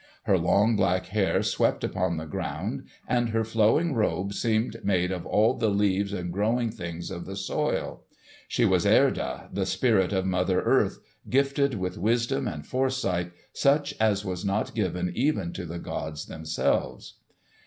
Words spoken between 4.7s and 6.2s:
made of all the leaves